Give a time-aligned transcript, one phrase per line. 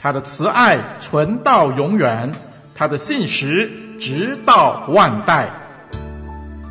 [0.00, 2.32] 他的慈爱存到永远，
[2.72, 3.68] 他的信实
[3.98, 5.50] 直到万代。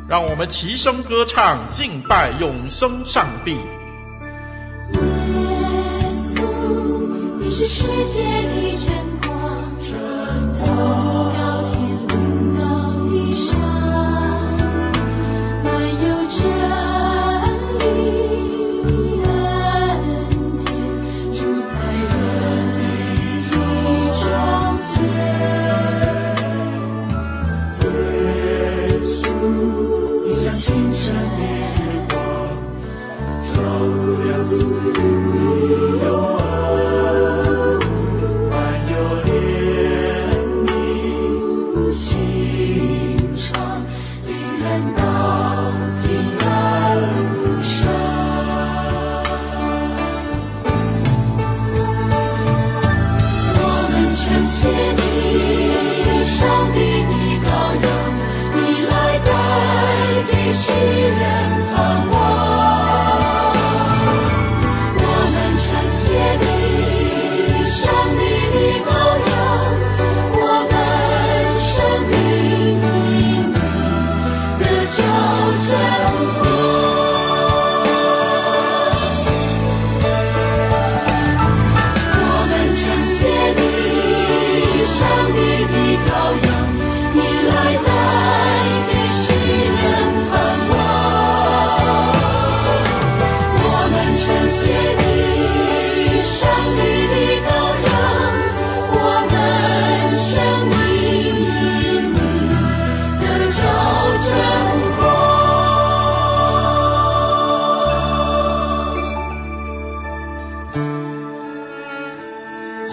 [0.08, 3.58] 让我们齐声歌唱，敬拜永生上帝。
[4.94, 5.00] 耶
[6.14, 6.40] 稣，
[7.38, 8.90] 你是世界的真
[9.20, 9.30] 光，
[10.54, 11.76] 从高天
[12.08, 12.62] 临到
[13.10, 13.67] 地上。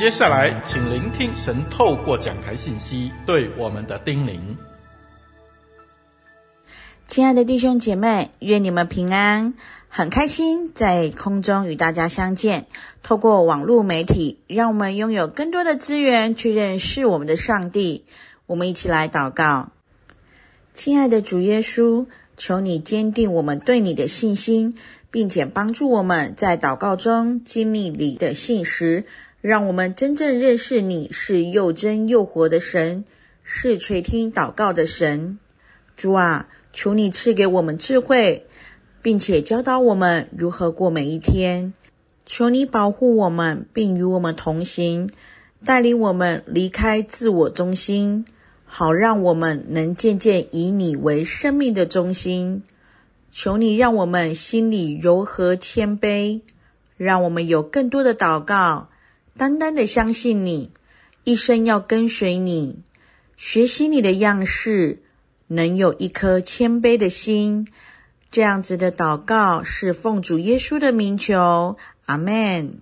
[0.06, 4.40] 接下来，请聆听神透过讲台信息对我们的叮咛。
[7.08, 9.56] 亲爱的弟兄姐妹，愿你们平安，
[9.90, 12.68] 很开心在空中与大家相见。
[13.02, 18.06] 透过网络媒体，让我们拥有更多的资源去认识我们的上帝。
[18.46, 19.72] 我们一起来祷告。
[20.76, 22.06] 亲爱的主耶稣，
[22.38, 24.78] 求你坚定我们对你的信心，
[25.10, 29.06] 并且帮助我们在祷告中经历你的信实。
[29.47, 33.06] 让我们真正认识你是又真又活的神，
[33.44, 35.38] 是垂听祷告的神。
[35.95, 38.47] 主啊，求你赐给我们智慧，
[39.03, 41.75] 并且教导我们如何过每一天。
[42.25, 45.11] 求你保护我们，并与我们同行，
[45.63, 48.25] 带领我们离开自我中心，
[48.66, 52.63] 好让我们能渐渐以你为生命的中心。
[53.31, 56.41] 求你让我们心里柔和谦卑，
[56.97, 58.89] 让我们有更多的祷告。
[59.38, 60.72] 单单的相信你，
[61.25, 62.79] 一生要跟随你，
[63.35, 65.01] 学习你的样式，
[65.47, 67.68] 能有一颗谦卑的心。
[68.31, 71.75] 这样子的祷告是奉主耶稣的名求，
[72.06, 72.80] 阿门。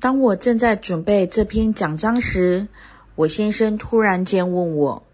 [0.00, 2.66] 当我正在准备这篇讲章时，
[3.14, 5.04] 我先生突然间问我：“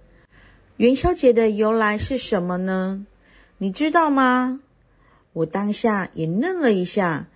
[0.79, 3.05] 元宵节的由来是什么呢？
[3.59, 4.61] 你知道吗？”
[5.35, 7.27] 我当下也愣了一下，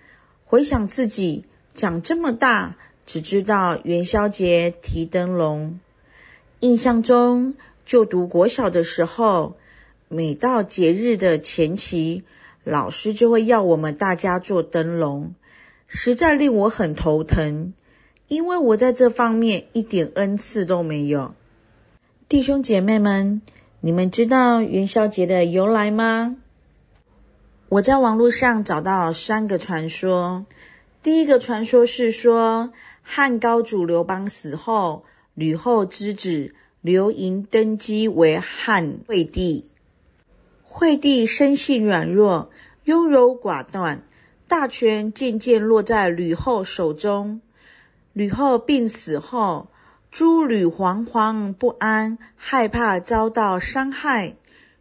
[0.47, 1.45] 回想自己。
[1.75, 2.77] 长这么大，
[3.07, 5.81] 只知道元宵节提灯笼。
[6.61, 7.55] 印象中，
[7.87, 9.57] 就读国小的时候，
[10.09, 12.23] 每到节日的前期，
[12.63, 15.35] 老师就会要我们大家做灯笼，
[15.89, 17.73] 实在令我很头疼，
[18.29, 21.35] 因为我在这方面一点恩赐都没有。
[22.29, 23.43] 弟兄姐妹们，
[23.81, 26.37] 你们知道元宵节的由来吗？
[27.69, 30.45] 我在网络上找到三个传说。
[31.03, 32.73] 第一个传说是说，
[33.03, 35.05] 汉高祖刘邦死后，
[35.35, 39.67] 吕后之子刘盈登基为汉惠帝。
[40.63, 42.51] 惠帝生性软弱，
[42.85, 44.05] 优柔寡断，
[44.47, 47.41] 大权渐渐落在吕后手中。
[48.13, 49.67] 吕后病死后，
[50.13, 54.37] 诸吕惶惶不安，害怕遭到伤害，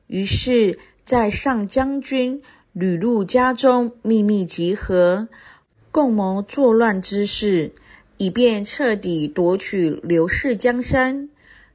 [0.05, 5.27] 于是，在上将军吕禄家中秘密集合。
[5.91, 7.73] 共谋作乱之事，
[8.15, 11.27] 以便彻底夺取刘氏江山。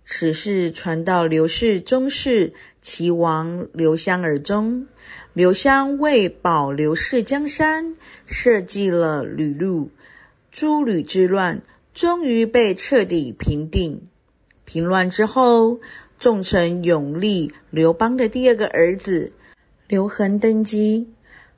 [0.06, 4.86] 此事传到刘氏宗室齐王刘襄耳中，
[5.34, 9.90] 刘襄为保刘氏江山，设计了吕禄、
[10.50, 11.60] 诸吕之乱，
[11.92, 14.06] 终于被彻底平定。
[14.64, 15.80] 平乱之后，
[16.18, 19.32] 众臣拥立刘邦的第二个儿子
[19.88, 21.08] 刘恒登基，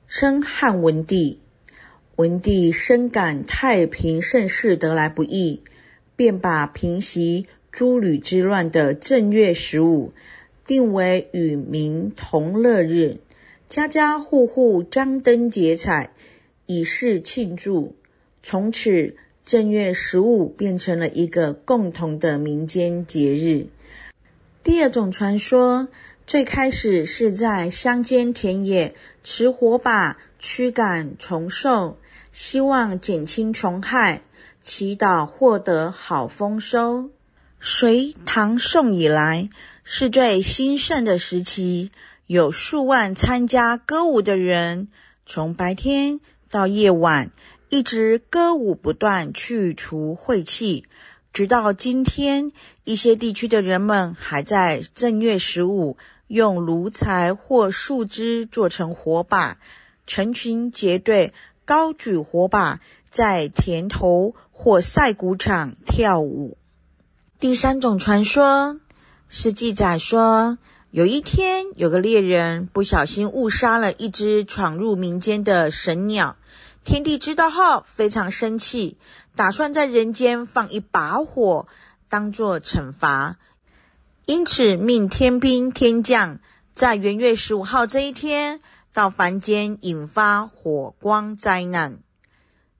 [0.07, 1.39] 称汉文帝。
[2.19, 5.61] 文帝深感太平盛世得来不易，
[6.17, 10.11] 便把平息诸吕之乱的正月十五
[10.67, 13.19] 定为与民同乐日，
[13.69, 16.11] 家家户户张灯结彩，
[16.65, 17.95] 以示庆祝。
[18.43, 19.15] 从此，
[19.45, 23.67] 正月十五变成了一个共同的民间节日。
[24.65, 25.87] 第二种传说，
[26.27, 28.93] 最开始是在乡间田野
[29.23, 31.97] 持火把驱赶虫兽。
[32.39, 34.21] 希望减轻虫害，
[34.61, 37.09] 祈祷获得好丰收。
[37.59, 39.49] 隋唐宋以来
[39.83, 41.91] 是最兴盛的时期，
[42.27, 44.87] 有数万参加歌舞的人，
[45.25, 47.31] 从白天到夜晚，
[47.67, 50.85] 一直歌舞不断，去除晦气。
[51.33, 52.53] 直到今天，
[52.85, 55.97] 一些地区的人们还在正月十五
[56.27, 59.57] 用炉柴或树枝做成火把，
[60.07, 61.33] 成群结队。
[61.69, 62.79] 高举火把，
[63.11, 66.57] 在田头或晒谷场跳舞。
[67.39, 68.79] 第三种传说
[69.27, 70.57] 是记载说，
[70.89, 76.37] 有一天有个猎人不小心误杀了一只闯入民间的神鸟，
[76.83, 78.97] 天帝知道后非常生气，
[79.35, 81.67] 打算在人间放一把火
[82.09, 83.37] 当作惩罚，
[84.25, 86.39] 因此命天兵天将
[86.73, 88.59] 在元月十五号这一天。
[88.99, 91.99] 到凡间引发火光灾难，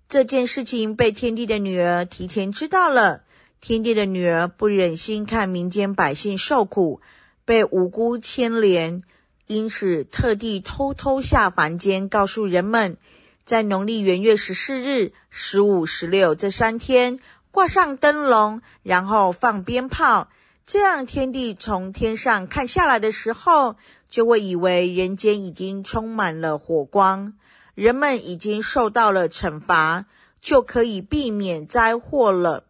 [0.10, 3.24] 这件事情被天帝的女儿提前知道了。
[3.62, 7.00] 天帝的女儿不忍心看民间百姓受苦，
[7.46, 9.04] 被无辜牵连，
[9.48, 12.98] 因此特地偷偷下凡间，告诉人们，
[13.46, 20.28] 在农历元月十四日、十五、十六这三天挂上灯笼，然后放鞭炮，
[20.72, 23.76] 这样天帝从天上看下来的时候。
[24.08, 27.34] 就会以为人间已经充满了火光，
[27.76, 30.08] 人们已经受到了惩罚，
[30.42, 32.66] 就可以避免灾祸了。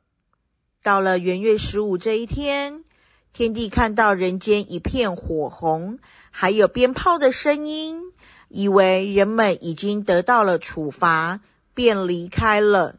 [0.83, 2.83] 到了元月十五这一天，
[3.31, 5.99] 天帝看到人间一片火红，
[6.29, 8.01] 还有鞭炮的声音，
[8.49, 11.39] 以为人们已经得到了处罚，
[11.73, 12.97] 便离开了。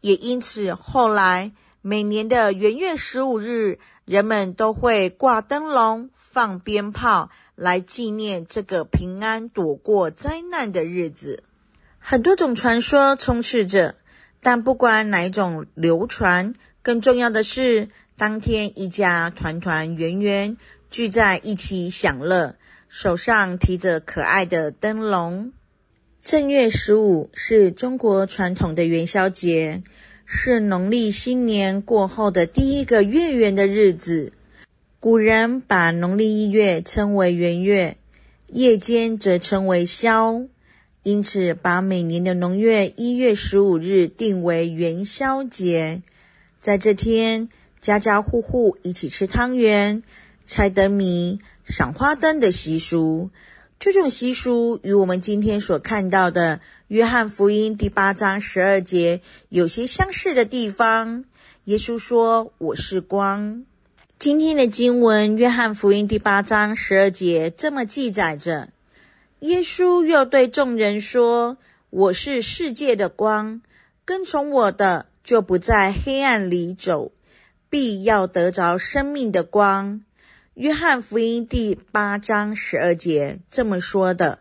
[0.00, 1.52] 也因此，后来
[1.82, 7.30] 每年的元月十五日，人们都会挂灯笼、放鞭炮。
[7.56, 11.44] 来纪念这个平安躲过灾难的日子，
[12.00, 13.94] 很多种传说充斥着，
[14.40, 20.56] 但不管哪一种流传，更重要的是，当天一家团团圆圆
[20.90, 22.56] 聚在一起享乐，
[22.88, 25.52] 手上提着可爱的灯笼。
[26.24, 29.84] 正月十五是中国传统的元宵节，
[30.26, 34.32] 是农历新年过后的第一个月圆的日子。
[34.98, 37.98] 古人把农历一月称为元月，
[38.48, 40.46] 夜间则称为宵，
[41.02, 46.00] 因此把每年的农历一月十五日定为元宵节。
[46.62, 47.50] 在这天，
[47.82, 50.02] 家家户户一起吃汤圆、
[50.46, 53.28] 猜灯谜、赏花灯的习俗。
[53.78, 56.56] 这种习俗与我们今天所看到的
[56.88, 61.24] 《约翰福音》第八章十二节有些相似的地方。
[61.64, 63.64] 耶稣说：“我是光。”
[64.18, 68.68] 今天的经文《约翰福音》第八章十二节这么记载着：
[69.38, 71.56] 耶稣又对众人说
[71.88, 73.62] ：“我是世界的光，
[74.04, 77.12] 跟从我的就不在黑暗里走，
[77.70, 80.00] 必要得着生命的光。”
[80.60, 84.40] 《约翰福音》第八章十二节这么说的。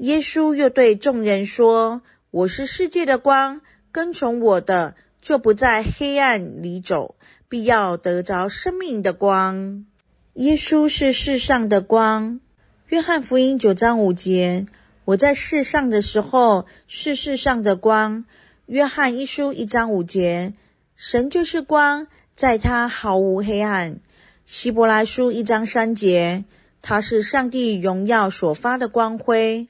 [0.00, 2.00] 耶稣又对众人说
[2.32, 3.60] ：“我是世界的光，
[3.92, 7.16] 跟从我的就不在黑暗里走。”
[7.50, 9.84] 必要得着生命的光。
[10.32, 12.40] 耶稣是世上的光。
[12.88, 14.64] 约翰福音九章五节，
[15.04, 18.24] 我在世上的时候是世上的光。
[18.64, 20.54] 约翰一书一章五节，
[20.96, 24.00] 神就是光，在他毫无黑暗。
[24.46, 26.44] 希伯来书一章三节，
[26.80, 29.68] 他是上帝荣耀所发的光辉。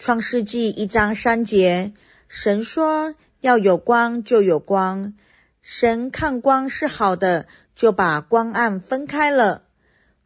[0.00, 1.92] 创世纪一章三节，
[2.26, 5.12] 神说要有光，就有光。
[5.60, 9.60] 神看光是好的，就把光暗分开了。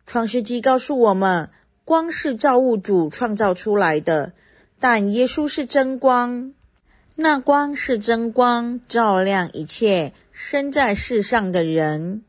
[0.07, 1.51] 创世纪告诉我们，
[1.85, 4.33] 光是造物主创造出来的，
[4.79, 6.55] 但耶稣是真光。
[7.17, 12.23] 那光是真光，照亮一切生在世上的人。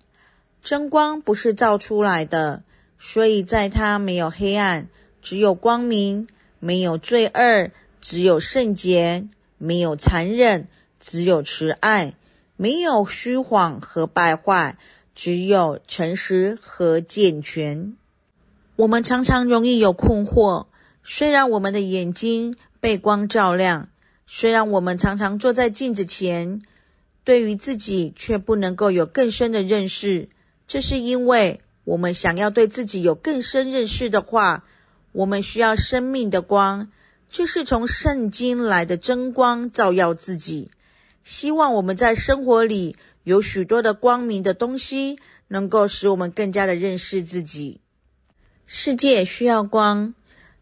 [0.63, 2.63] 真光不是造出来的，
[2.97, 4.87] 所以在它没有黑暗，
[5.21, 6.25] 只有光明；
[6.65, 7.69] 没有罪恶，
[8.01, 9.27] 只有圣洁；
[9.59, 10.67] 没有残忍，
[10.99, 12.13] 只有慈爱；
[12.57, 14.75] 没有虚谎和败坏，
[15.13, 17.95] 只有诚实和健全。
[18.75, 20.65] 我们常常容易有困惑，
[21.03, 23.89] 虽然我们的眼睛被光照亮。
[24.25, 26.63] 虽然我们常常坐在镜子前，
[27.23, 30.29] 对于自己却不能够有更深的认识，
[30.67, 34.63] 这是因为我们想要对自己有更深认识的话，
[35.15, 36.91] 我们需要生命的光，
[37.29, 40.71] 就是从圣经来的真光照耀自己。
[41.23, 45.17] 希望我们在生活里有许多的光明的东西，
[45.47, 47.79] 能够使我们更加的认识自己。
[48.65, 50.15] 世界需要光，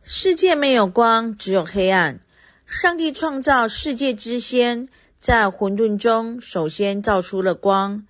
[0.04, 2.20] 世界没有光，只有黑暗。
[2.68, 4.88] 上帝创造世界之先，
[5.20, 8.06] 在混沌中首先造出了光，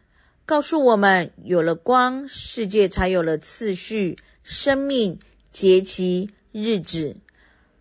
[0.46, 5.20] 告诉我们有了光，世界才有了次序、生命、
[5.54, 7.16] 节期、日子。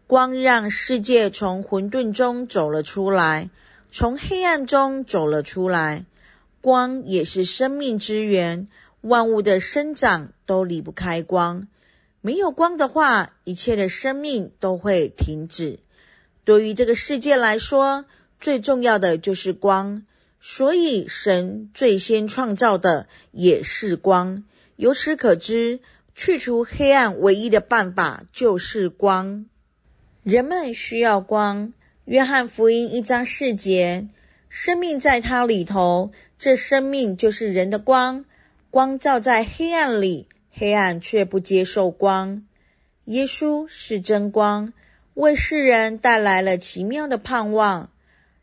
[0.06, 3.48] 光让世界从混沌中走了出来，
[3.90, 6.04] 从黑暗中走了出来。
[6.60, 8.68] 光也是生命之源，
[9.00, 11.66] 万物的生长都离不开光。
[12.20, 15.80] 没有光的话，一切的生命都会停止。
[16.44, 18.04] 对于这个世界来说，
[18.38, 20.04] 最重要的就是光，
[20.40, 24.44] 所以神最先创造的也是光。
[24.76, 25.80] 由此可知，
[26.14, 29.46] 去除黑暗唯一的办法就是光。
[30.22, 31.72] 人们需要光。
[32.04, 34.08] 约翰福音一章四节，
[34.48, 38.24] 生命在它里头，这生命就是人的光。
[38.70, 42.44] 光照在黑暗里，黑暗却不接受光。
[43.04, 44.72] 耶稣是真光。
[45.14, 47.90] 为世人带来了奇妙的盼望。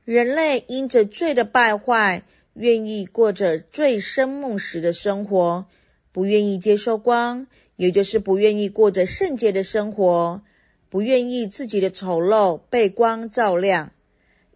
[0.05, 2.23] 人类因着罪的败坏，
[2.53, 5.65] 愿意过着醉生梦死的生活，
[6.19, 7.47] 不愿意接受光，
[7.77, 10.41] 也就是不愿意过着圣洁的生活，
[10.89, 13.91] 不愿意自己的丑陋被光照亮。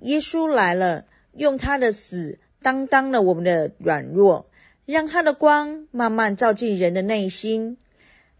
[0.01, 4.47] 耶稣来了，用他的死担当了我们的软弱，
[4.85, 7.77] 让他的光慢慢照进人的内心。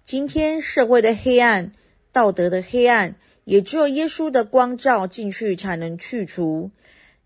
[0.04, 1.72] 今天社会的黑暗，
[2.12, 3.16] 道德的黑暗。
[3.46, 6.72] 也只有耶稣的光照进去，才能去除。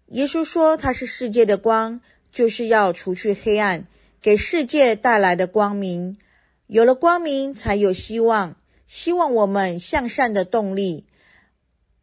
[0.09, 2.01] 耶稣说他是世界的光，
[2.31, 3.87] 就是要除去黑暗，
[4.21, 6.17] 给世界带来的光明。
[6.67, 8.55] 有了光明，才有希望，
[8.87, 11.05] 希望我们向善的动力。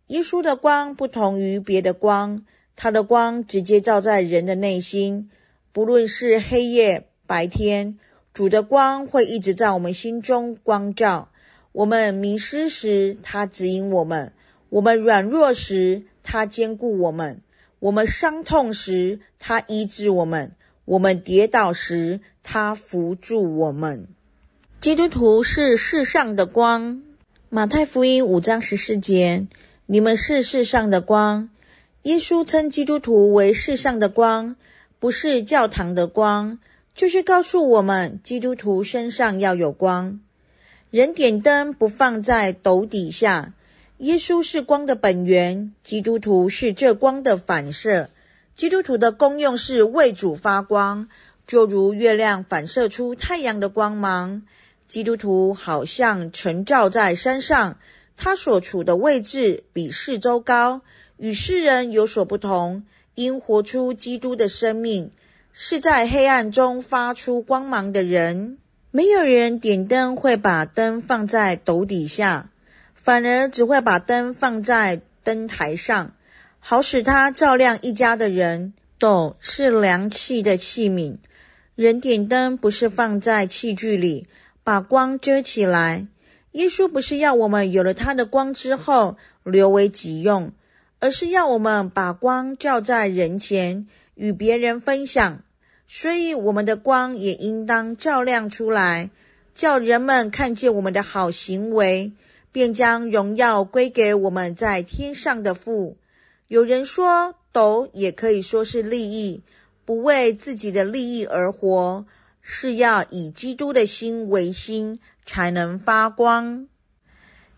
[0.06, 2.44] 耶稣的光不同于别的光，
[2.76, 5.30] 他的光直接照在人的内心，
[5.72, 7.98] 不论是黑夜白天，
[8.32, 11.30] 主的光会一直在我们心中光照。
[11.72, 14.32] 我们迷失时，他指引我们；
[14.68, 17.38] 我们软弱时，他坚固我们；
[17.80, 20.50] 我们伤痛时，他医治我们；
[20.84, 24.06] 我们跌倒时，他扶住我们。
[24.80, 27.02] 基督徒是世上的光。
[27.48, 29.46] 马太福音五章十四节：
[29.86, 31.48] 你们是世上的光。
[32.02, 34.56] 耶稣称基督徒为世上的光，
[34.98, 36.58] 不是教堂的光，
[36.94, 40.20] 就是告诉我们，基督徒身上要有光。
[40.90, 43.54] 人点灯不放在斗底下。
[43.98, 48.10] 耶稣是光的本源，基督徒是这光的反射。
[48.54, 51.08] 基督徒的功用是为主发光，
[51.46, 54.42] 就如月亮反射出太阳的光芒。
[54.86, 57.78] 基督徒好像晨照在山上，
[58.16, 60.82] 他所处的位置比四周高，
[61.16, 62.84] 与世人有所不同，
[63.16, 65.10] 因活出基督的生命，
[65.52, 68.58] 是在黑暗中发出光芒的人。
[68.92, 72.50] 没有人点灯会把灯放在斗底下，
[72.94, 76.12] 反而只会把灯放在灯台上，
[76.66, 78.72] 好使它照亮一家的人。
[78.98, 81.16] 斗是量器的器皿，
[81.74, 84.26] 人点灯不是放在器具里，
[84.62, 86.08] 把光遮起来。
[86.52, 90.52] 耶稣不是要我们有了他的光之后留为己用，
[91.00, 95.42] 而是要我们把光照在人前，与别人分享。
[95.86, 99.10] 所以，我们的光也应当照亮出来，
[99.54, 102.12] 叫人们看见我们的好行为，
[102.52, 105.98] 便将荣耀归给我们在天上的父。
[106.46, 109.42] 有人说，斗也可以说是利益，
[109.84, 112.04] 不为自己的利益而活，
[112.42, 116.68] 是要以基督的心为心，才能发光。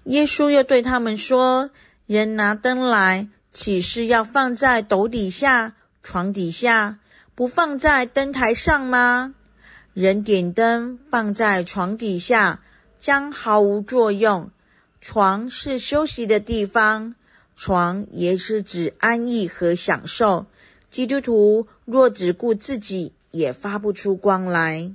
[0.04, 1.70] 耶稣又对他们说
[2.06, 5.74] ：“人拿灯来，岂是要放在斗底下、
[6.04, 7.00] 床底下，
[7.34, 9.34] 不放在灯台上吗？
[9.94, 12.62] 人点灯放在床底下，
[13.00, 14.50] 将毫无作用。
[15.00, 17.16] 床是休息的地方，
[17.56, 20.46] 床也是指安逸和享受。
[20.90, 24.92] 基督徒若只顾自己，也发不出光来。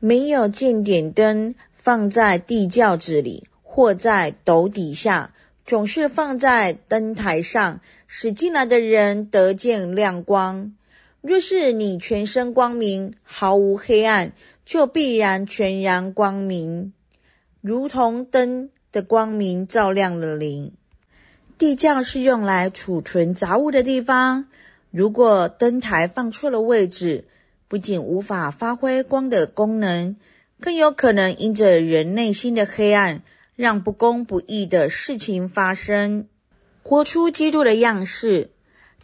[0.00, 5.32] 没有见点灯放在地窖子里。”或在斗底下，
[5.64, 10.74] 总是放在灯台上，使进来的人得见亮光。
[11.20, 14.32] 若是你全身光明，毫无黑暗，
[14.64, 16.92] 就必然全然光明，
[17.60, 20.72] 如同灯的光明照亮了灵。
[21.58, 24.46] 地窖是用来储存杂物的地方，
[24.90, 27.24] 如果灯台放错了位置，
[27.66, 30.16] 不仅无法发挥光的功能，
[30.60, 33.22] 更有可能因着人内心的黑暗。
[33.56, 36.28] 让不公不义的事情发生，
[36.84, 38.52] 活出基督的样式。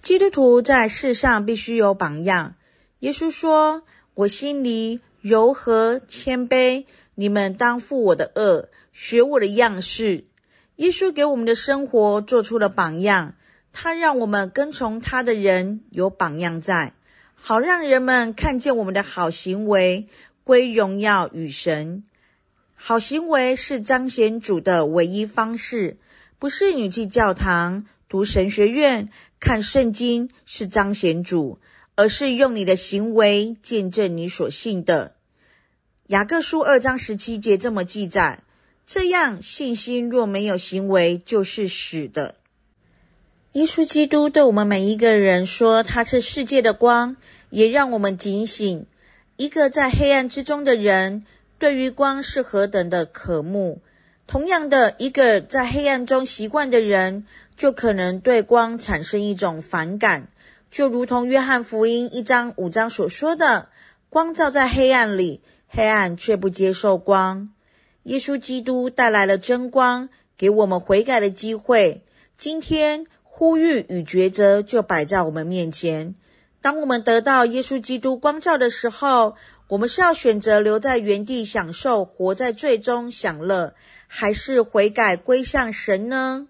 [0.00, 2.54] 基督徒在世上必须有榜样。
[3.00, 3.82] 耶稣说
[4.14, 6.84] ：“我心里柔和谦卑，
[7.16, 10.26] 你们当负我的轭，学我的样式。”
[10.76, 13.34] 耶稣给我们的生活做出了榜样，
[13.72, 16.92] 他让我们跟从他的人有榜样在，
[17.34, 20.08] 好让人们看见我们的好行为，
[20.42, 22.02] 归荣耀与神。
[22.74, 25.96] 好行为是彰显主的唯一方式，
[26.38, 31.60] 不是你去教堂、读神学院、看圣经是彰显主，
[31.94, 35.14] 而是用你的行为见证你所信的。
[36.08, 38.43] 雅各书二章十七节这么记载：
[38.86, 42.34] 这样信心若没有行为，就是死的。
[43.52, 47.16] 耶稣基督对我们每一个人说，他是世界的光，
[47.50, 48.86] 也让我们警醒，
[49.36, 51.24] 一个在黑暗之中的人。
[51.56, 53.80] 对于光是何等的渴慕，
[54.26, 60.28] 同样的，一个在黑暗中习惯的人，就可能对光产生一种反感，
[60.70, 63.68] 就如同约翰福音一章五章所说的
[64.10, 67.50] ：“光照在黑暗里，黑暗却不接受光。”
[68.04, 72.02] 耶稣基督带来了真光，给我们悔改的机会。
[72.36, 76.14] 今天呼吁与抉择就摆在我们面前。
[76.60, 79.36] 当我们得到耶稣基督光照的时候，
[79.68, 83.74] 我们是要选择留在原地享受，活在罪中享乐，
[84.06, 86.46] 还是悔改归向神呢？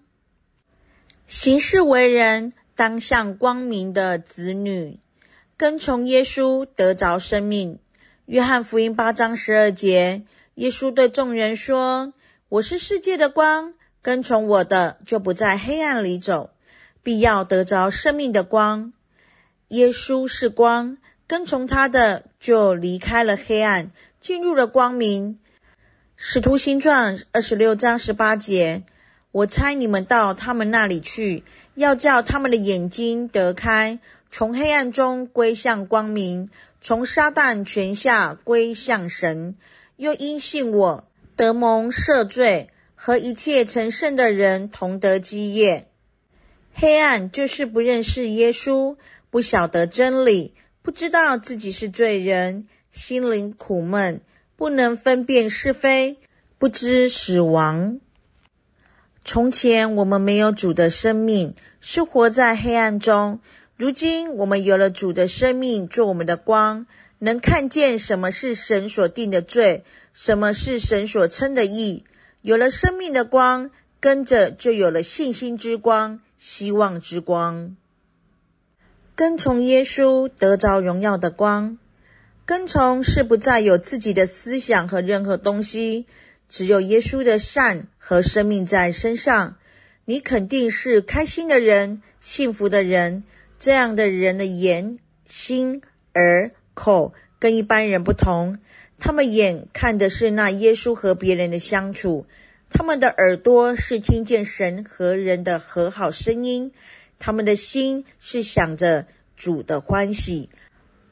[1.27, 4.99] 行事为人当像光明的子女，
[5.55, 7.79] 跟从耶稣得着生命。
[8.25, 10.23] 约翰福音八章十二节，
[10.55, 12.13] 耶稣对众人说
[12.49, 16.49] ：“我是世界的光，跟从我的就不在黑暗里走，
[17.03, 18.91] 必要得着生命的光。”
[19.69, 20.97] 耶稣是光。
[21.27, 23.89] 跟从他的就离开了黑暗，
[24.19, 25.39] 进入了光明。
[26.15, 28.83] 使徒行传二十六章十八节，
[29.31, 33.97] 我差你们到他们那里去，要叫他们的眼睛得开，
[34.29, 39.55] 从黑暗中归向光明，从撒旦权下归向神。
[39.97, 45.87] 又因信我，得蒙赦罪，和一切成圣的人同得基业。
[46.73, 48.97] 黑暗就是不认识耶稣，
[49.29, 50.53] 不晓得真理。
[50.81, 54.21] 不知道自己是罪人，心灵苦闷，
[54.55, 56.17] 不能分辨是非，
[56.57, 57.99] 不知死亡。
[59.23, 63.39] 从前我们没有主的生命，是活在黑暗中。
[63.77, 66.85] 如今我们有了主的生命做我们的光，
[67.25, 69.83] 能看见什么是神所定的罪，
[70.13, 72.03] 什么是神所称的义。
[72.43, 77.75] 有了生命的光，跟着就有了信心之光、希望之光。
[79.15, 81.79] 跟从耶稣得着荣耀的光，
[82.45, 86.05] 跟从是不再有自己的思想和任何东西，
[86.47, 89.57] 只有耶稣的善和生命在身上。
[90.05, 93.23] 你肯定是开心的人，幸福的人。
[93.57, 95.81] 这样的人的言、心、
[96.13, 98.59] 耳、口跟一般人不同，
[98.99, 102.27] 他们眼看的是那耶稣和别人的相处，
[102.69, 106.71] 他们的耳朵是听见神和人的和好声音。
[107.17, 109.07] 他们的心是想着
[109.37, 110.49] 主的欢喜，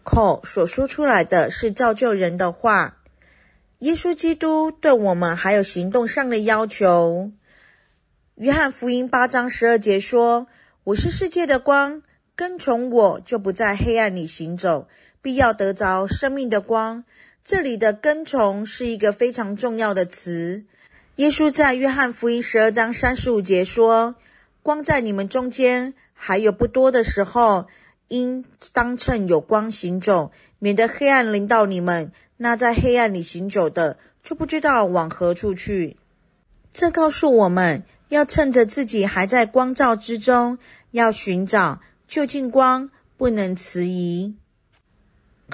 [0.03, 2.97] 口所说出来的是造就人的话。
[3.79, 7.31] 耶稣基督对我们还有行动上的要求。
[8.35, 10.47] 约翰福音八章十二节说
[10.83, 12.01] ：“我是世界的光，
[12.35, 14.87] 跟从我就不在黑暗里行走，
[15.23, 17.03] 必要得着生命的光。”
[17.43, 20.63] 这里的跟从是一个非常重要的词。
[21.17, 24.15] 耶稣在约翰福音十二章三十五节说
[24.63, 27.67] ：“光在你们中间还有不多的时候，
[28.07, 32.11] 应当趁有光行走，免得黑暗临到你们。
[32.37, 35.97] 那在黑暗里行走的，就不知道往何处去。”
[36.73, 40.57] 这告诉我们要趁着自己还在光照之中，
[40.91, 44.35] 要寻找就近光，不能迟疑。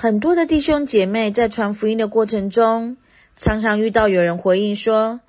[0.02, 2.96] 很多的弟兄姐妹在传福音的过程中，
[3.36, 5.20] 常常遇到有人回应说：“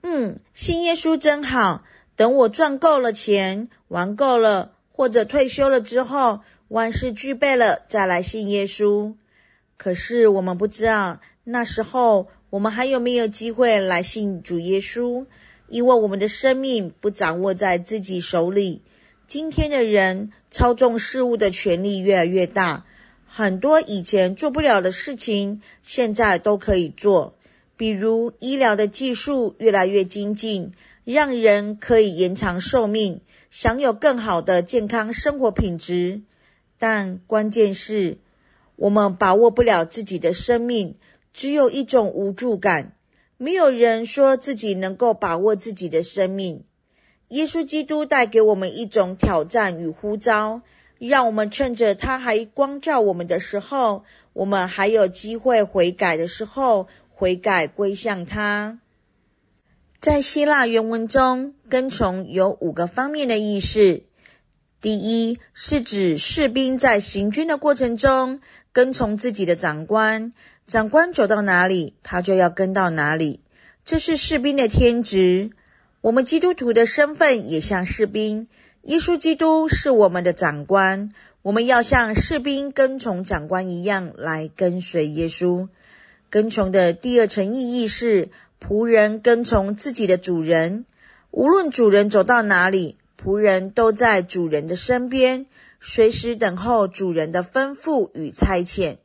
[0.00, 1.82] 嗯，信耶稣真好，
[2.14, 9.14] 等我赚够了钱，玩够了，或者退休了之后，万事俱备了，再来信耶稣。”
[9.76, 15.26] 可是我们不知道，那时候我们还有没有机会来信主耶稣？
[15.66, 18.82] 因为我们的生命不掌握在自己手里。
[19.26, 22.84] 今天的人操纵事物的权力越来越大。
[23.34, 27.34] 很多以前做不了的事情，现在都可以做。
[27.78, 30.72] 比如医疗的技术越来越精进，
[31.04, 36.20] 让人可以延长寿命，享有更好的健康生活品质。
[36.78, 38.18] 但关键是，
[38.76, 40.96] 我们把握不了自己的生命，
[41.32, 42.94] 只有一种无助感。
[43.38, 46.64] 没有人说自己能够把握自己的生命。
[47.28, 50.60] 耶稣基督带给我们一种挑战与呼召。
[51.08, 58.78] 让我们趁着他还光照我们的时候，我们还有机会悔改的时候，悔改归向他。
[60.00, 64.02] 在希腊原文中，跟从有五个方面的意思。
[64.80, 68.40] 第一，是指士兵在行军的过程中
[68.72, 70.32] 跟从自己的长官，
[70.66, 73.40] 长官走到哪里，他就要跟到哪里，
[73.84, 75.50] 这是士兵的天职。
[76.00, 78.46] 我们基督徒的身份也像士兵。
[78.82, 85.68] 耶稣基督是我们的长官，我们要像士兵跟从长官一样来跟随耶稣。
[86.30, 90.84] 跟从的第二层意义是仆人跟从自己的主人，
[91.30, 95.46] 无论主人走到哪里，仆人都在主人的身边，
[95.80, 98.96] 随时等候主人的吩咐与差遣。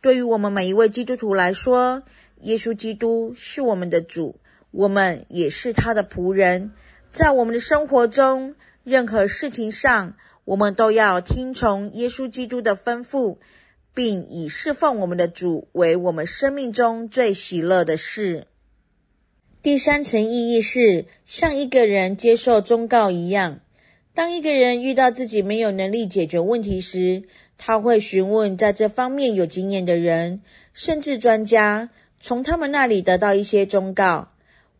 [0.00, 2.04] 对于我们每一位基督徒来说，
[2.40, 4.36] 耶稣基督是我们的主，
[4.70, 6.70] 我们也是他的仆人，
[7.10, 8.54] 在我们的生活中。
[8.84, 13.38] 任何事情上，我们都要听从耶稣基督的吩咐，
[13.94, 18.46] 并以侍奉我们的主为我们生命中最喜乐的事。
[19.62, 23.60] 第三层意义是像一个人接受忠告一样，
[24.12, 27.22] 当一个人遇到自己没有能力解决问题时，
[27.58, 30.42] 他会询问在这方面有经验的人，
[30.74, 31.90] 甚至专家，
[32.20, 34.31] 从他们那里得到一些忠告。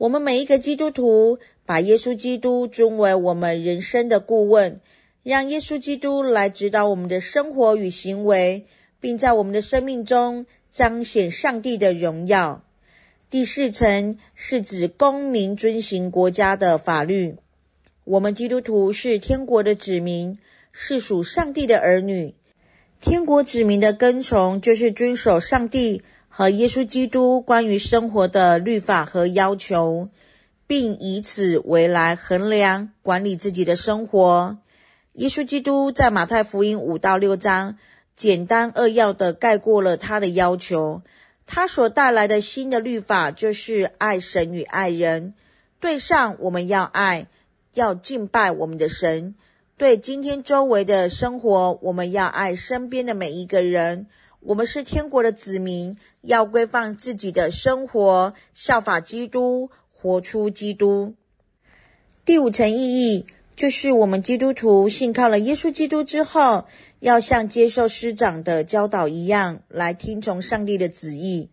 [0.02, 4.80] 我们每一个基督徒，把耶稣基督尊为我们人生的顾问，
[5.22, 8.66] 让耶稣基督来指导我们的生活与行为，
[9.00, 12.64] 并在我们的生命中彰显上帝的荣耀。
[13.30, 17.36] 第四层是指公民遵行国家的法律。
[18.02, 20.36] 我们基督徒是天国的子民，
[20.72, 22.34] 是属上帝的儿女。
[23.00, 26.02] 天国子民的跟从，就是遵守上帝
[26.34, 30.08] 和耶稣基督关于生活的律法和要求。
[30.68, 34.56] 并以此为来衡量管理自己的生活。
[35.12, 37.76] 耶稣基督在马太福音五到六章
[38.16, 41.02] 简单扼要地概括了他的要求。
[41.44, 45.34] 他所带来的新的律法就是爱神与爱人。
[45.78, 47.26] 对上我们要爱，
[47.74, 49.34] 要敬拜我们的神；
[49.76, 54.06] 对今天周围的生活，我们要爱身边的每一个人。
[54.40, 59.70] 我们是天国的子民，要规范自己的生活，效法基督。
[59.94, 61.14] 活出基督。
[62.24, 66.66] 第五层意义就是，我们基督徒信靠了耶稣基督之后，
[66.98, 71.50] 要像接受师长的教导一样，来听从上帝的旨意。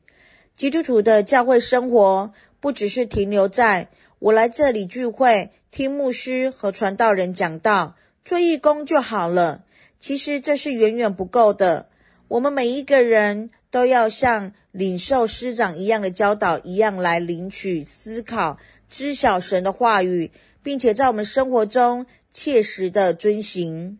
[0.55, 9.63] 基督徒的教会生活，不只是停留在我来这里聚会，听牧师和传道人讲道，做义工就好了。
[9.99, 11.87] 其实这是远远不够的。
[12.27, 18.57] 我们每一个人都要像领受师长一样的教导一样来领取、思考、
[18.89, 20.31] 知晓神的话语，
[20.63, 23.99] 并且在我们生活中切实的遵行。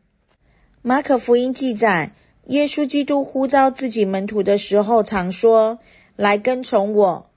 [0.82, 2.14] 马可福音记载，
[2.46, 5.80] 耶稣基督呼召自己门徒的时候，常说
[6.16, 7.30] ：“来跟从我。”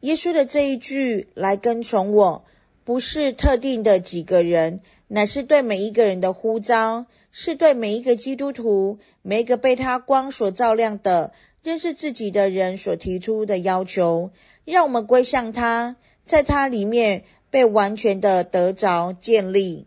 [0.00, 2.44] 耶稣的这一句“来跟从我”，
[2.82, 7.06] 不是特定的几个人，乃是对每一个人的呼召。
[7.34, 14.30] 是对每一个基督徒，每一个被他光所照亮的、认识自己的人所提出的要求，
[14.64, 15.96] 让我们归向他，
[16.26, 19.86] 在他里面被完全的得着建立。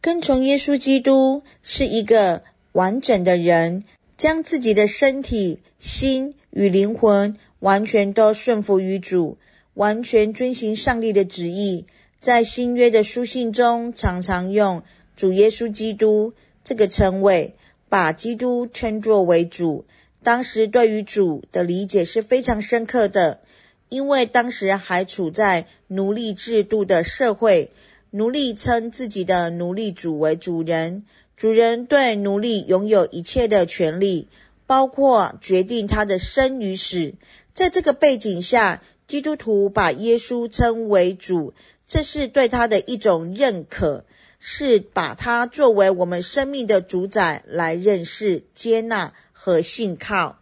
[0.00, 3.84] 跟从耶稣基督是一个完整的人，
[4.16, 9.36] 将自己的身体、心与灵魂完全都顺服于主，
[9.74, 11.84] 完全遵行上帝的旨意。
[12.18, 14.82] 在新约的书信中，常常用
[15.16, 16.32] 主耶稣基督
[16.64, 17.56] 这个称谓，
[17.90, 19.84] 把基督称作为主。
[20.22, 23.40] 当时对于主的理解是非常深刻的，
[23.88, 27.72] 因为当时还处在奴隶制度的社会，
[28.10, 31.04] 奴隶称自己的奴隶主为主人，
[31.36, 34.28] 主人对奴隶拥有一切的权利，
[34.66, 37.14] 包括决定他的生与死。
[37.54, 41.54] 在这个背景下，基督徒把耶稣称为主，
[41.86, 44.04] 这是对他的一种认可，
[44.38, 49.14] 是把他作为我们生命的主宰来认识、接纳。
[49.42, 50.36] 和信靠，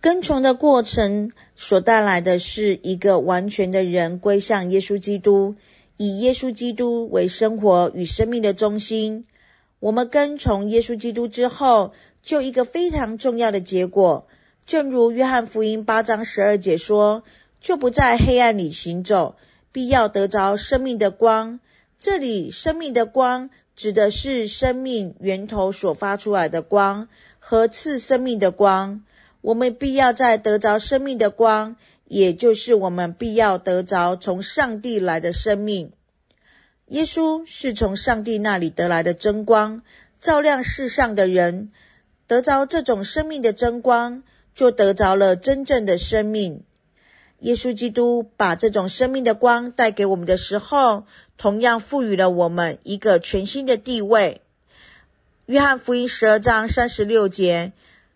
[0.00, 5.54] 跟从的过程所带来的是一个完全的人归向耶稣基督，
[5.96, 9.26] 以耶稣基督为生活与生命的中心。
[9.78, 14.26] 我们跟从耶稣基督之后，就一个非常重要的结果，
[14.66, 17.22] 正如约翰福音八章十二节说
[17.62, 19.36] ：“就不在黑暗里行走，
[19.70, 21.60] 必要得着生命的光。”
[22.00, 27.08] 这里“生命的光”指的是生命源头所发出来的光。
[27.46, 29.04] 和赐生命的光，
[29.42, 31.76] 我们必要在得着生命的光，
[32.06, 35.92] 也就是我们必要得着从上帝来的生命。
[36.86, 39.82] 耶稣是从上帝那里得来的真光，
[40.22, 41.70] 照亮世上的人。
[42.26, 44.22] 得着这种生命的真光，
[44.54, 46.62] 就得着了真正的生命。
[47.40, 51.04] 耶稣基督把这种生命的光带给我们的时候，
[51.36, 54.40] 同样赋予了我们一个全新的地位。
[55.46, 57.72] 约翰福音十二章三十六节，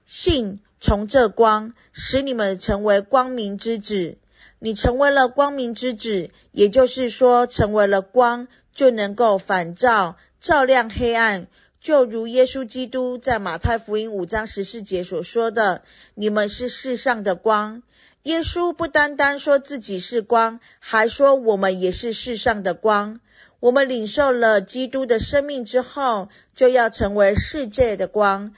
[0.06, 4.16] 信从这光，使你们成为光明之子。
[4.60, 11.48] 你成为了光明之子，也就是说，成为了光，就能够反照、照亮黑暗。
[11.82, 15.82] 就如耶稣基督在马太福音五章十四节所说的
[16.16, 17.82] ：“你们是世上的光。”
[18.24, 23.20] 耶稣不单单说自己是光，还说我们也是世上的光。
[23.60, 28.54] 我们领受了基督的生命之后，就要成为世界的光。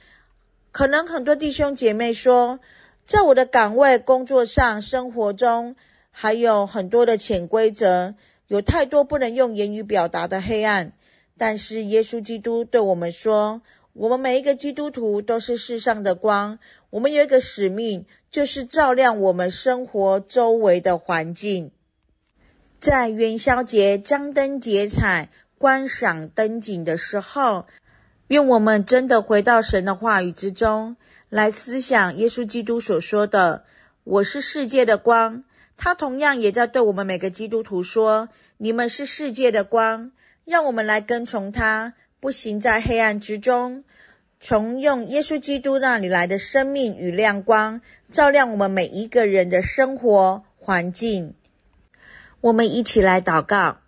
[0.72, 2.60] 可能很多弟兄姐妹说，
[3.06, 5.74] 在我的岗位、工作上、生活中，
[6.10, 8.14] 还有很多的潜规则，
[8.46, 10.92] 有太多不能用言语表达的黑暗。
[11.38, 13.62] 但是耶稣基督对我们说，
[13.94, 16.58] 我们每一个基督徒都是世上的光。
[16.90, 21.70] 我们有一个使命，就是照亮我们生活周围的环境。
[22.80, 27.66] 在元宵节张灯结彩、观赏灯景的时候，
[28.28, 30.96] 愿我们真的回到神的话语之中，
[31.28, 33.64] 来思想耶稣基督所说的
[34.02, 35.44] ：“我是世界的光。”
[35.76, 40.12] 他同样也在对我们每个基督徒说：“你们是世界的光。”
[40.46, 43.84] 让我们来跟从他，不行在黑暗之中，
[44.40, 51.34] 从用耶稣基督那里来的生命与亮光，照亮我们每一个人的生活环境。
[52.42, 53.80] 我们一起来祷告，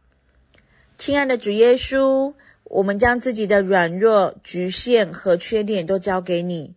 [0.98, 2.34] 亲爱的主耶稣，
[2.64, 6.74] 我们将自己的软弱、局限和缺点都交给你，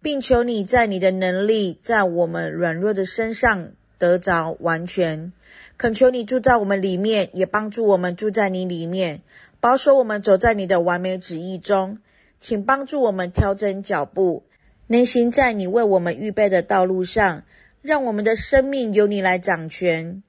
[0.00, 5.34] 并求你在你的能力在我们软弱的身上得着完全。
[5.76, 9.20] 恳求你住在我们里面，也帮助我们住在你里面，
[9.60, 11.98] 保守我们走在你的完美旨意中。
[12.40, 14.44] 请帮助我们调整脚步，
[14.86, 17.42] 能行在你为我们预备的道路上，
[17.82, 20.22] 让我们的生命由你来掌权。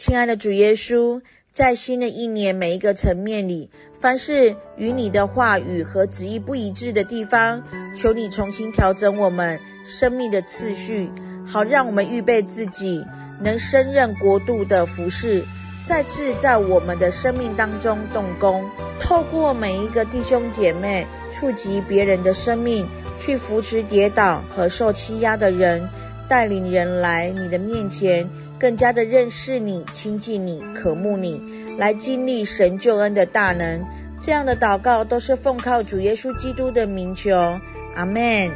[0.00, 1.20] 亲爱的主耶稣，
[1.52, 3.68] 在新的一年每一个层面里，
[4.00, 11.10] 凡是与你的话语和旨意不一致的地方，求你重新调整我们生命的次序，
[11.46, 13.04] 好让我们预备自己，
[13.42, 15.44] 能胜任国度的服事，
[15.84, 18.64] 再次在我们的生命当中动工，
[19.02, 22.86] 透过每一个弟兄姐妹，触及别人的生命，
[23.18, 25.90] 去扶持跌倒和受欺压的人，
[26.26, 28.30] 带领人来你的面前。
[28.60, 31.42] 更加的认识你、亲近你、渴慕你，
[31.78, 33.82] 来经历神救恩的大能。
[34.20, 37.58] 这样的祷告都是奉靠主耶稣基督的名求，
[37.96, 38.22] 阿门。
[38.22, 38.52] 耶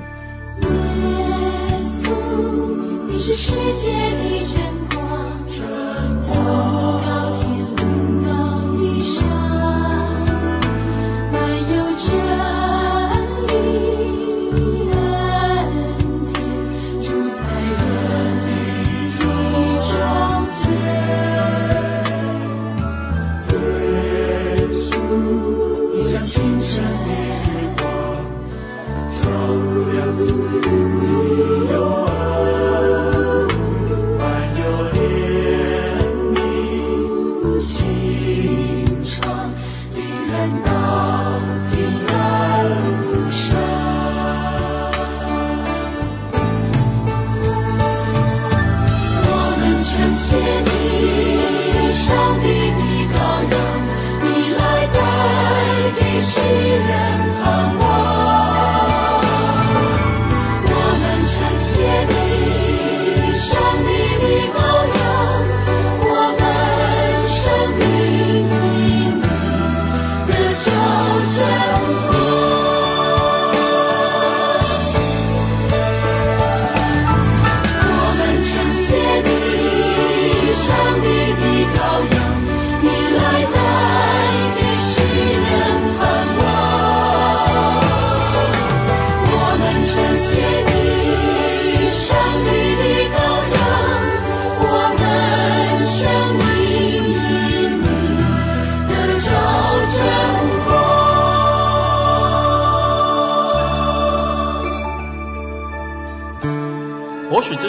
[1.82, 2.10] 稣，
[3.10, 4.60] 你是世界的真
[4.94, 6.83] 光，